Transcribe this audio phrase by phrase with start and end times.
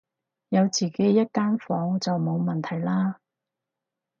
[0.49, 3.19] 有自己一間房就冇問題啦